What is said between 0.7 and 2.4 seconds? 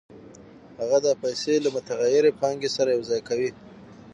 هغه دا پیسې له متغیرې